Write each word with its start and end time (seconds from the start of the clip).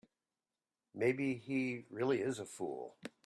Maybe 0.95 1.35
he 1.35 1.83
really 1.91 2.21
is 2.21 2.39
a 2.39 2.45
fool. 2.47 2.95